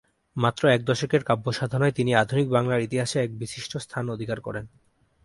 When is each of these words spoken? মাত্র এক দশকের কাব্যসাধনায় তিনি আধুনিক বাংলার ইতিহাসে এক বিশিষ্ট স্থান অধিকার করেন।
মাত্র 0.35 0.63
এক 0.67 0.81
দশকের 0.85 1.21
কাব্যসাধনায় 1.23 1.91
তিনি 1.91 2.11
আধুনিক 2.15 2.47
বাংলার 2.49 2.81
ইতিহাসে 2.81 3.17
এক 3.19 3.31
বিশিষ্ট 3.37 3.71
স্থান 3.77 4.05
অধিকার 4.09 4.39
করেন। 4.41 4.65